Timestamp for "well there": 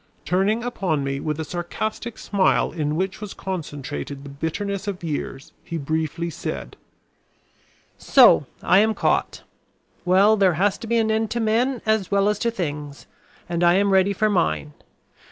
10.03-10.53